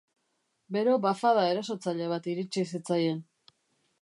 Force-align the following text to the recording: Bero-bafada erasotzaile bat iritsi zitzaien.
Bero-bafada 0.77 1.43
erasotzaile 1.51 2.11
bat 2.15 2.31
iritsi 2.35 2.67
zitzaien. 2.75 3.25